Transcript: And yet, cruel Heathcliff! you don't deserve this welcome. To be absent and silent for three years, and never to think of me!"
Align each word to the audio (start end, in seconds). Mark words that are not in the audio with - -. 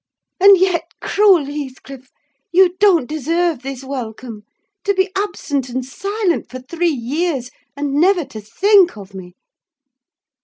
And 0.39 0.57
yet, 0.57 0.93
cruel 0.99 1.45
Heathcliff! 1.45 2.09
you 2.51 2.75
don't 2.79 3.05
deserve 3.05 3.61
this 3.61 3.83
welcome. 3.83 4.45
To 4.85 4.95
be 4.95 5.11
absent 5.15 5.69
and 5.69 5.85
silent 5.85 6.49
for 6.49 6.57
three 6.57 6.89
years, 6.89 7.51
and 7.77 7.93
never 7.93 8.25
to 8.25 8.41
think 8.41 8.97
of 8.97 9.13
me!" 9.13 9.35